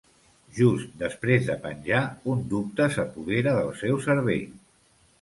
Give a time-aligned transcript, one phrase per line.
[0.59, 2.01] Just després de penjar,
[2.33, 4.53] un dubte s'apodera del seu cervell.